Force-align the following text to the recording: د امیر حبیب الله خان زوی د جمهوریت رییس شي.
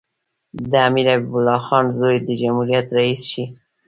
د 0.71 0.73
امیر 0.87 1.07
حبیب 1.13 1.31
الله 1.37 1.61
خان 1.67 1.85
زوی 1.99 2.17
د 2.27 2.29
جمهوریت 2.41 2.87
رییس 2.97 3.21
شي. 3.31 3.45